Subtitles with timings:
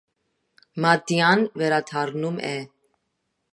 [0.85, 2.57] Մատտիան վերադառնում է։